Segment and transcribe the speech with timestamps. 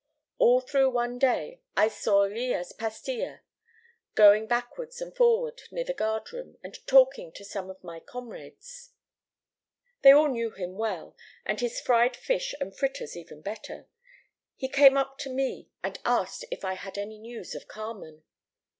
[0.39, 3.41] All through one day I saw Lillas Pastia
[4.15, 8.93] going backward and forward near the guard room, and talking to some of my comrades.
[10.01, 13.85] They all knew him well, and his fried fish and fritters even better.
[14.55, 18.23] He came up to me, and asked if I had any news of Carmen.